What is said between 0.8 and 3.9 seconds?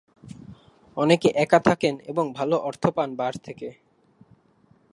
অনেকে একা থাকেন ও ভালো অর্থ পান বার থেকে।